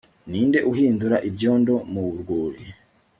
Ninde 0.29 0.59
uhindura 0.71 1.17
ibyondo 1.29 1.73
mu 1.91 2.03
rwuri 2.19 2.61